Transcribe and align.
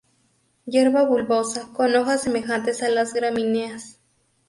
Hierba 0.65 1.03
bulbosa, 1.05 1.71
con 1.73 1.95
hojas 1.95 2.23
semejantes 2.23 2.81
a 2.81 2.89
las 2.89 3.13
gramíneas. 3.13 3.99